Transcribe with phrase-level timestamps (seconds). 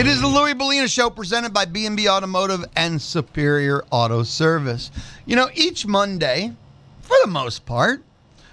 [0.00, 4.90] It is the Louis Bellina Show presented by B&B Automotive and Superior Auto Service.
[5.26, 6.54] You know, each Monday,
[7.02, 8.02] for the most part,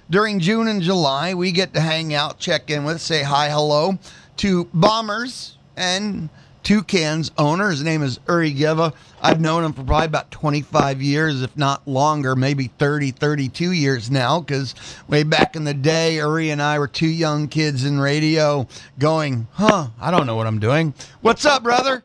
[0.09, 3.97] during June and July, we get to hang out, check in with, say hi, hello
[4.35, 6.27] to Bombers and
[6.67, 7.69] Toucans owner.
[7.69, 8.91] His name is Uri Geva.
[9.21, 14.11] I've known him for probably about 25 years, if not longer, maybe 30, 32 years
[14.11, 14.75] now, because
[15.07, 18.67] way back in the day, Uri and I were two young kids in radio
[18.99, 20.93] going, huh, I don't know what I'm doing.
[21.21, 22.03] What's up, brother?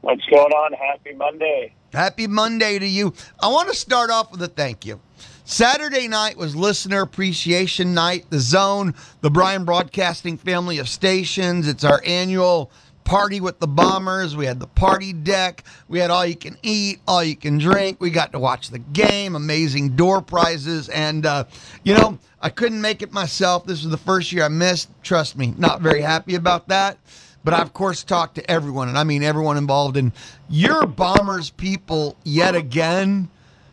[0.00, 0.72] What's going on?
[0.72, 1.74] Happy Monday.
[1.92, 3.12] Happy Monday to you.
[3.38, 4.98] I want to start off with a thank you.
[5.44, 8.30] Saturday night was listener appreciation night.
[8.30, 11.68] The Zone, the Bryan Broadcasting family of stations.
[11.68, 12.70] It's our annual
[13.04, 14.36] party with the bombers.
[14.36, 15.64] We had the party deck.
[15.88, 18.00] We had all you can eat, all you can drink.
[18.00, 20.88] We got to watch the game, amazing door prizes.
[20.88, 21.44] And, uh,
[21.84, 23.66] you know, I couldn't make it myself.
[23.66, 24.90] This was the first year I missed.
[25.02, 26.98] Trust me, not very happy about that.
[27.44, 29.96] But I, of course, talked to everyone, and I mean everyone involved.
[29.96, 30.12] And
[30.48, 33.28] your Bombers people, yet again,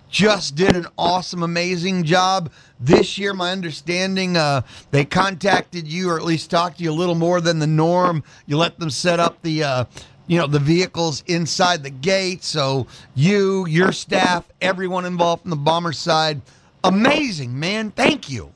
[0.09, 2.51] just did an awesome, amazing job.
[2.79, 6.93] This year, my understanding, uh, they contacted you or at least talked to you a
[6.93, 8.23] little more than the norm.
[8.45, 9.85] You let them set up the, uh,
[10.27, 12.43] you know, the vehicles inside the gate.
[12.43, 16.41] So you, your staff, everyone involved from the bomber side,
[16.83, 17.91] amazing, man.
[17.91, 18.51] Thank you.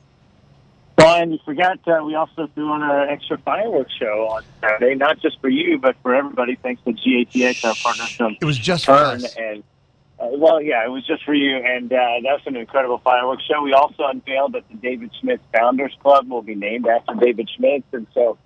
[0.96, 5.18] Brian, you forgot uh, we also threw on an extra fireworks show on Saturday, not
[5.20, 6.56] just for you, but for everybody.
[6.56, 8.36] Thanks to GATX, our partner.
[8.40, 9.34] It was just for us.
[9.34, 9.62] And uh,
[10.32, 13.62] well, yeah, it was just for you, and uh, that's an incredible fireworks show.
[13.62, 17.86] We also unveiled that the David Schmitz Founders Club will be named after David Schmitz,
[17.92, 18.38] and so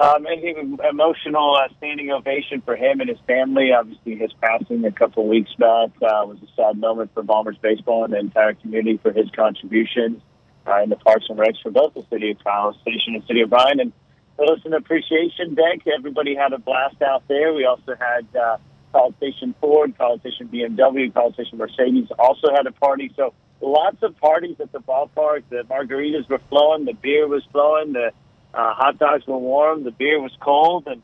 [0.00, 3.72] um, an emotional uh, standing ovation for him and his family.
[3.72, 8.04] Obviously, his passing a couple weeks back uh, was a sad moment for Bombers baseball
[8.04, 10.22] and the entire community for his contributions
[10.66, 13.40] uh, in the Parks and Recs for both the city of College Station and city
[13.40, 13.80] of Bryan.
[13.80, 13.92] And
[14.36, 17.52] the Listen Appreciation Deck, everybody had a blast out there.
[17.52, 18.26] We also had.
[18.36, 18.58] Uh,
[18.92, 23.12] College Station Ford, College Station BMW, College Station Mercedes also had a party.
[23.16, 25.42] So lots of parties at the ballpark.
[25.50, 28.12] The margaritas were flowing, the beer was flowing, the
[28.54, 31.02] uh, hot dogs were warm, the beer was cold, and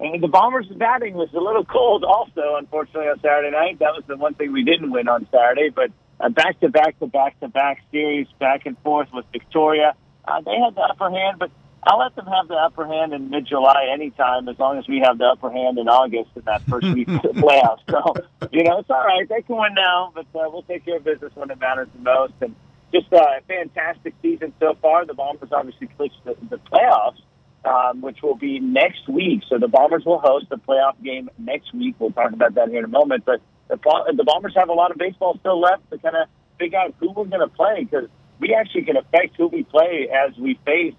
[0.00, 3.78] and the Bombers' batting was a little cold also, unfortunately, on Saturday night.
[3.78, 6.98] That was the one thing we didn't win on Saturday, but a back to back
[6.98, 9.94] to back to back series back and forth with Victoria.
[10.24, 11.50] Uh, they had the upper hand, but
[11.84, 15.18] I'll let them have the upper hand in mid-July anytime, as long as we have
[15.18, 17.80] the upper hand in August in that first week of the playoffs.
[17.90, 18.14] So,
[18.52, 19.28] you know, it's all right.
[19.28, 22.02] They can win now, but uh, we'll take care of business when it matters the
[22.02, 22.34] most.
[22.40, 22.54] And
[22.92, 25.06] just uh, a fantastic season so far.
[25.06, 27.20] The Bombers obviously clinched the, the playoffs,
[27.64, 29.42] um, which will be next week.
[29.48, 31.96] So the Bombers will host the playoff game next week.
[31.98, 33.24] We'll talk about that here in a moment.
[33.24, 33.76] But the,
[34.16, 36.28] the Bombers have a lot of baseball still left to kind of
[36.60, 40.08] figure out who we're going to play because we actually can affect who we play
[40.12, 40.94] as we face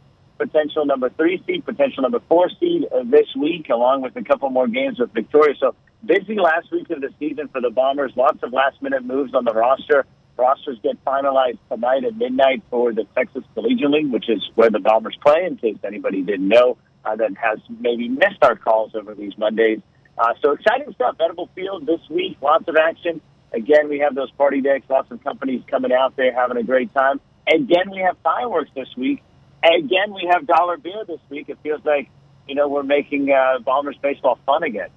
[0.45, 4.49] potential number three seed, potential number four seed uh, this week, along with a couple
[4.49, 5.55] more games with Victoria.
[5.59, 8.11] So busy last week of the season for the Bombers.
[8.15, 10.05] Lots of last minute moves on the roster.
[10.37, 14.79] Rosters get finalized tonight at midnight for the Texas Collegiate League, which is where the
[14.79, 15.45] Bombers play.
[15.45, 19.79] In case anybody didn't know, uh, that has maybe missed our calls over these Mondays.
[20.17, 21.15] Uh, so exciting stuff.
[21.23, 22.37] Edible Field this week.
[22.41, 23.21] Lots of action.
[23.53, 24.85] Again, we have those party decks.
[24.89, 27.19] Lots of companies coming out there having a great time.
[27.47, 29.21] Again, we have fireworks this week.
[29.63, 31.47] Again, we have dollar beer this week.
[31.49, 32.09] It feels like,
[32.47, 34.89] you know, we're making uh, Bombers baseball fun again.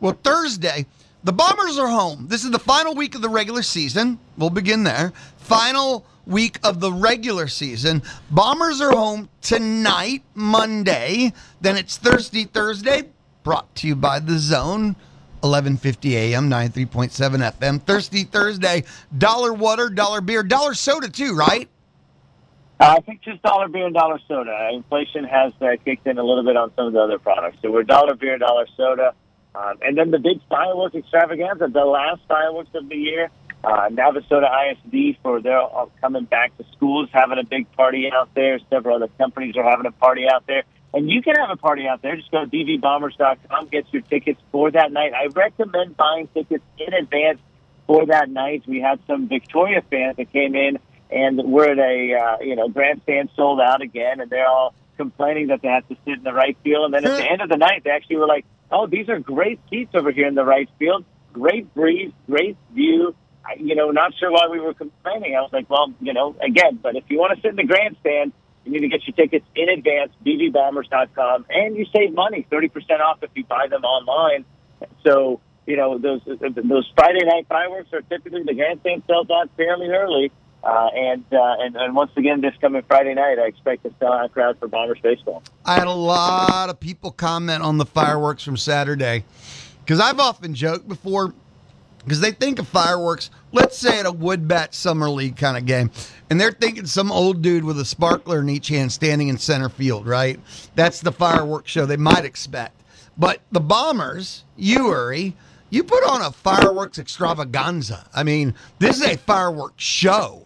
[0.00, 0.86] Well, Thursday,
[1.22, 2.28] the Bombers are home.
[2.28, 4.18] This is the final week of the regular season.
[4.38, 5.12] We'll begin there.
[5.36, 8.02] Final week of the regular season.
[8.30, 11.32] Bombers are home tonight, Monday.
[11.60, 13.10] Then it's Thursday, Thursday,
[13.42, 14.96] brought to you by The Zone.
[15.42, 16.50] 11:50 a.m.
[16.50, 17.82] 93.7 FM.
[17.82, 18.84] Thursday, Thursday.
[19.16, 21.68] Dollar water, dollar beer, dollar soda too, right?
[22.78, 24.70] Uh, I think just dollar beer and dollar soda.
[24.72, 27.58] Inflation has uh, kicked in a little bit on some of the other products.
[27.62, 29.14] So we're dollar beer, dollar soda.
[29.54, 33.30] Um, and then the big fireworks extravaganza, the last fireworks of the year.
[33.64, 38.28] Uh, Navasota ISD for their uh, coming back to schools, having a big party out
[38.34, 38.60] there.
[38.68, 40.64] Several other companies are having a party out there.
[40.92, 42.16] And you can have a party out there.
[42.16, 45.12] Just go to bvbombers.com, get your tickets for that night.
[45.14, 47.40] I recommend buying tickets in advance
[47.86, 48.64] for that night.
[48.66, 50.78] We had some Victoria fans that came in
[51.10, 55.48] and we're at a uh, you know grandstand sold out again, and they're all complaining
[55.48, 56.86] that they have to sit in the right field.
[56.86, 59.18] And then at the end of the night, they actually were like, "Oh, these are
[59.18, 61.04] great seats over here in the right field.
[61.32, 63.14] Great breeze, great view."
[63.44, 65.36] I, you know, not sure why we were complaining.
[65.36, 67.64] I was like, "Well, you know, again, but if you want to sit in the
[67.64, 68.32] grandstand."
[68.64, 73.22] You need to get your tickets in advance, bvbombers.com, and you save money, 30% off
[73.22, 74.44] if you buy them online.
[75.04, 79.88] So, you know, those those Friday night fireworks are typically the grandstand sells out fairly
[79.88, 80.32] early,
[80.66, 84.32] Uh, and, uh, and and once again, this coming Friday night, I expect a sellout
[84.32, 85.44] crowd for Bombers baseball.
[85.64, 89.24] I had a lot of people comment on the fireworks from Saturday
[89.84, 91.32] because I've often joked before
[91.98, 95.66] because they think of fireworks, let's say at a wood bat summer league kind of
[95.66, 95.90] game,
[96.30, 99.68] and they're thinking some old dude with a sparkler in each hand standing in center
[99.68, 100.40] field, right?
[100.74, 102.82] That's the fireworks show they might expect.
[103.16, 105.36] But the Bombers, you, Uri,
[105.70, 108.08] you put on a fireworks extravaganza.
[108.12, 110.45] I mean, this is a fireworks show.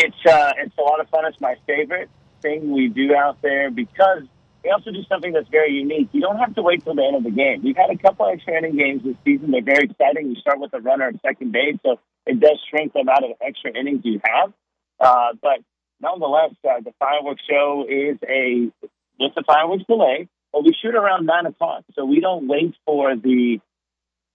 [0.00, 1.24] It's uh, it's a lot of fun.
[1.26, 2.08] It's my favorite
[2.40, 4.22] thing we do out there because
[4.62, 6.08] we also do something that's very unique.
[6.12, 7.62] You don't have to wait till the end of the game.
[7.64, 9.50] We've had a couple extra inning games this season.
[9.50, 10.28] They're very exciting.
[10.28, 13.32] You start with a runner at second base, so it does shrink the amount of
[13.40, 14.52] extra innings you have.
[15.00, 15.58] Uh, but
[16.00, 18.70] nonetheless, uh, the fireworks show is a
[19.18, 23.16] with the fireworks delay, but we shoot around nine o'clock, so we don't wait for
[23.16, 23.60] the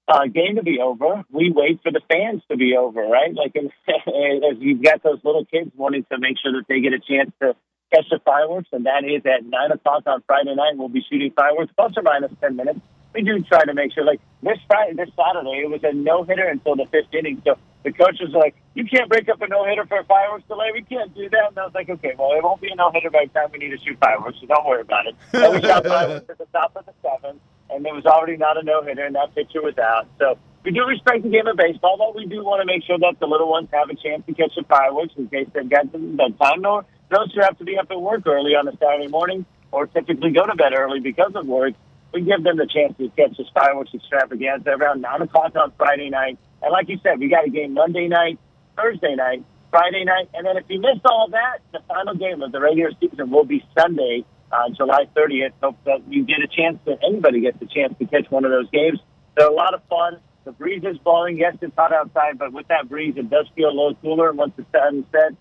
[0.08, 1.24] uh, game to be over.
[1.32, 3.34] We wait for the fans to be over, right?
[3.34, 3.56] Like,
[3.88, 7.32] as you've got those little kids wanting to make sure that they get a chance
[7.42, 7.56] to
[7.94, 10.76] catch the fireworks, and that is at 9 o'clock on Friday night.
[10.76, 12.80] We'll be shooting fireworks, plus or minus 10 minutes.
[13.14, 16.24] We do try to make sure, like this Friday, this Saturday, it was a no
[16.24, 17.44] hitter until the fifth inning.
[17.46, 20.48] So the coach was like, "You can't break up a no hitter for a fireworks
[20.48, 20.72] delay.
[20.74, 22.90] We can't do that." And I was like, "Okay, well, it won't be a no
[22.92, 25.52] hitter by the time we need to shoot fireworks, so don't worry about it." So
[25.52, 27.40] we shot fireworks at the top of the seventh,
[27.74, 30.08] and there was already not a no hitter, and that pitcher was out.
[30.20, 32.98] So we do respect the game of baseball, but we do want to make sure
[33.00, 35.92] that the little ones have a chance to catch the fireworks in case they've got
[35.92, 38.72] the, the time or those who have to be up at work early on a
[38.78, 41.74] Saturday morning or typically go to bed early because of work,
[42.14, 46.10] we give them the chance to catch this fireworks extravaganza around 9 o'clock on Friday
[46.10, 46.38] night.
[46.62, 48.40] And like you said, we got a game Monday night,
[48.78, 52.52] Thursday night, Friday night, and then if you missed all that, the final game of
[52.52, 54.24] the regular season will be Sunday,
[54.54, 55.54] uh, July 30th.
[55.62, 58.52] Hope that you get a chance to, anybody gets a chance to catch one of
[58.52, 59.00] those games.
[59.36, 60.20] They're a lot of fun.
[60.46, 61.38] The breeze is blowing.
[61.38, 64.54] Yes, it's hot outside, but with that breeze, it does feel a little cooler once
[64.58, 65.36] the sun sets.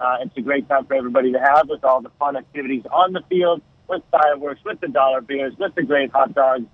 [0.00, 3.12] Uh, it's a great time for everybody to have with all the fun activities on
[3.12, 6.66] the field, with fireworks, with the dollar beers, with the great hot dogs.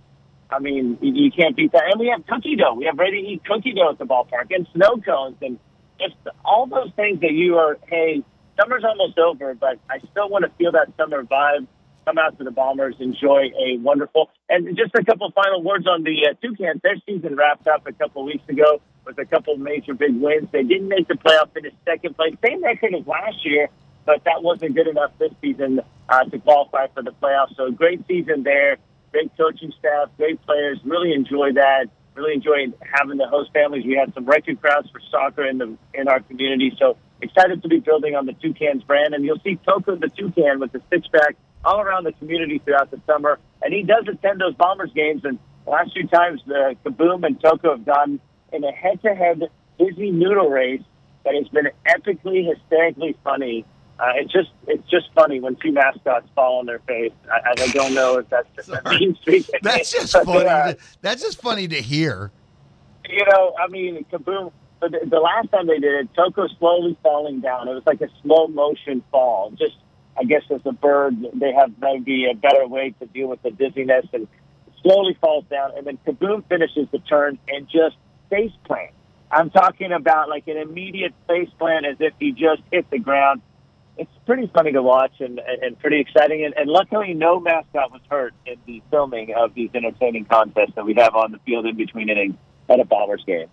[0.50, 1.84] I mean, you, you can't beat that.
[1.90, 2.74] And we have cookie dough.
[2.74, 5.58] We have ready to eat cookie dough at the ballpark and snow cones and
[6.00, 8.22] just all those things that you are, hey,
[8.60, 11.66] summer's almost over, but I still want to feel that summer vibe.
[12.04, 14.30] Come out to the Bombers, enjoy a wonderful.
[14.48, 16.80] And just a couple final words on the uh, Toucans.
[16.82, 20.48] Their season wrapped up a couple weeks ago with a couple major big wins.
[20.50, 23.68] They didn't make the playoff, finished second place, same record as last year,
[24.04, 27.56] but that wasn't good enough this season uh, to qualify for the playoffs.
[27.56, 28.78] So great season there,
[29.12, 30.80] great coaching staff, great players.
[30.84, 31.86] Really enjoyed that.
[32.14, 33.86] Really enjoyed having the host families.
[33.86, 36.74] We had some record crowds for soccer in the in our community.
[36.78, 40.60] So excited to be building on the Toucans brand, and you'll see Toko the Toucan
[40.60, 43.38] with the six pack all around the community throughout the summer.
[43.62, 45.24] And he does attend those Bombers games.
[45.24, 48.20] And last few times, the Kaboom and Toko have gone
[48.52, 49.42] in a head-to-head
[49.78, 50.82] busy noodle race
[51.24, 53.64] that has been epically, hysterically funny.
[54.00, 57.12] Uh, it's just it's just funny when two mascots fall on their face.
[57.30, 59.48] I, I don't know if that's just a mean streak.
[59.62, 60.46] That's just But, funny.
[60.48, 62.32] uh, that's just funny to hear.
[63.08, 64.50] you know, I mean, Kaboom.
[64.80, 67.68] The, the last time they did it, Toko slowly falling down.
[67.68, 69.52] It was like a slow motion fall.
[69.52, 69.76] Just,
[70.16, 73.50] I guess, as a bird, they have maybe a better way to deal with the
[73.50, 74.28] dizziness and
[74.82, 75.72] slowly falls down.
[75.76, 77.96] And then Kaboom finishes the turn and just
[78.28, 78.92] face plant.
[79.30, 83.40] I'm talking about like an immediate face plant as if he just hit the ground.
[83.96, 86.44] It's pretty funny to watch and, and, pretty exciting.
[86.44, 90.84] And, and luckily, no mascot was hurt in the filming of these entertaining contests that
[90.84, 92.34] we have on the field in between innings
[92.68, 93.48] at a Bombers game.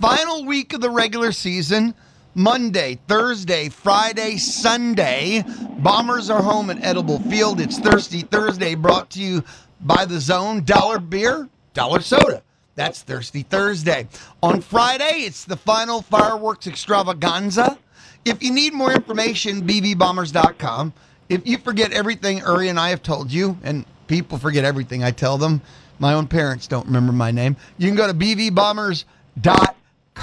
[0.00, 1.94] Final week of the regular season.
[2.34, 5.44] Monday, Thursday, Friday, Sunday.
[5.78, 7.60] Bombers are home at Edible Field.
[7.60, 9.44] It's Thirsty Thursday brought to you
[9.82, 10.64] by the Zone.
[10.64, 12.42] Dollar beer, dollar soda.
[12.74, 14.08] That's Thirsty Thursday.
[14.42, 17.78] On Friday, it's the final fireworks extravaganza.
[18.24, 20.92] If you need more information, bvbombers.com.
[21.28, 25.12] If you forget everything Uri and I have told you, and people forget everything I
[25.12, 25.60] tell them,
[26.00, 29.73] my own parents don't remember my name, you can go to bvbombers.com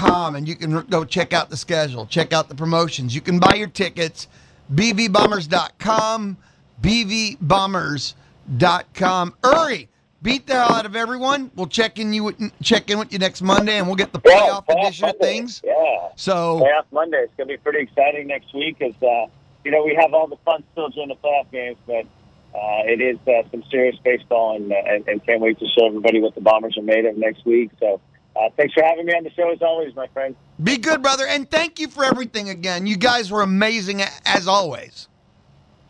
[0.01, 3.15] and you can go check out the schedule, check out the promotions.
[3.15, 4.27] You can buy your tickets,
[4.73, 6.37] bvbombers.com,
[6.81, 9.33] bvbombers.com.
[9.43, 9.89] Uri,
[10.21, 11.51] beat the hell out of everyone.
[11.55, 14.63] We'll check in you check in with you next Monday and we'll get the playoff
[14.69, 15.61] edition of things.
[15.63, 16.09] Yeah.
[16.15, 17.17] So Playoff Monday.
[17.17, 19.27] It's going to be pretty exciting next week as, uh,
[19.63, 22.05] you know, we have all the fun still during the playoff games, but
[22.53, 25.87] uh, it is uh, some serious baseball and, uh, and, and can't wait to show
[25.87, 27.71] everybody what the Bombers are made of next week.
[27.79, 28.01] So
[28.35, 30.35] uh, thanks for having me on the show as always, my friend.
[30.63, 32.87] Be good, brother, and thank you for everything again.
[32.87, 35.07] You guys were amazing as always.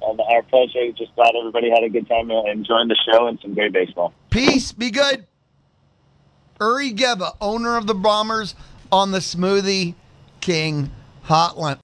[0.08, 0.92] Um, our pleasure.
[0.98, 4.14] Just glad everybody had a good time uh, enjoying the show and some great baseball.
[4.32, 4.72] Peace.
[4.72, 5.28] Be good.
[6.60, 8.56] Uri Geva, owner of the Bombers,
[8.92, 9.96] on the Smoothie
[10.42, 10.92] King
[11.26, 11.80] Hotline.